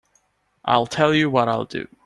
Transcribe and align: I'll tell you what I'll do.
I'll 0.65 0.87
tell 0.87 1.13
you 1.13 1.29
what 1.29 1.47
I'll 1.47 1.65
do. 1.65 1.87